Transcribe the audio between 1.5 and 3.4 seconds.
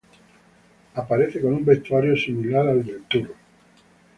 un vestuario similar al del tour.